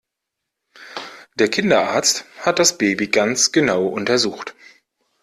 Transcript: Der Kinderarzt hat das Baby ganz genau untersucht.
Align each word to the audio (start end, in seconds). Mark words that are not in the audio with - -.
Der 1.35 1.47
Kinderarzt 1.51 2.25
hat 2.39 2.57
das 2.57 2.75
Baby 2.79 3.05
ganz 3.09 3.51
genau 3.51 3.85
untersucht. 3.85 4.55